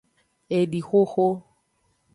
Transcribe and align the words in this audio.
Edixoxo. 0.57 1.27